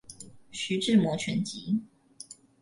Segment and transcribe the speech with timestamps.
[0.49, 1.83] 徐志摩全集